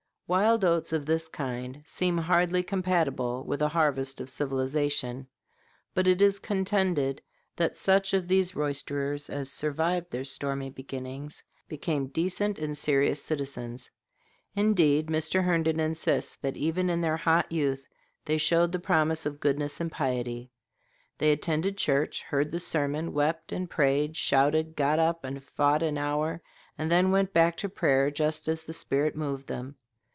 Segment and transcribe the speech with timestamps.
[0.33, 5.27] Wild oats of this kind seem hardly compatible with a harvest of civilization,
[5.93, 7.21] but it is contended
[7.57, 13.91] that such of these roysterers as survived their stormy beginnings became decent and serious citizens.
[14.55, 15.43] Indeed, Mr.
[15.43, 17.85] Herndon insists than even in their hot youth
[18.23, 20.49] they showed the promise of goodness and piety.
[21.17, 25.97] "They attended church, heard the sermon, wept and prayed, shouted, got up and fought an
[25.97, 26.41] hour,
[26.77, 29.75] and then went back to prayer, just as the spirit moved them."